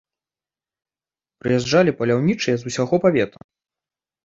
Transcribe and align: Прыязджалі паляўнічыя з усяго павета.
Прыязджалі 1.43 1.95
паляўнічыя 2.01 2.55
з 2.65 2.69
усяго 2.73 2.95
павета. 3.07 3.37